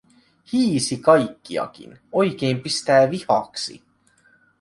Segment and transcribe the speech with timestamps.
[0.53, 3.83] Hiisi kaikkiakin, oikein pistää vihaksi.